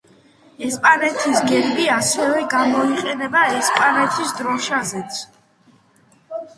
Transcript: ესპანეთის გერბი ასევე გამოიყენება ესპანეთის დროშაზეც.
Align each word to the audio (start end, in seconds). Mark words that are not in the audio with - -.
ესპანეთის 0.67 1.43
გერბი 1.51 1.85
ასევე 1.97 2.41
გამოიყენება 2.55 3.47
ესპანეთის 3.61 4.35
დროშაზეც. 4.43 5.25